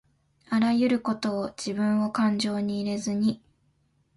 [0.49, 3.39] あらゆることをじぶんをかんじょうに入れずに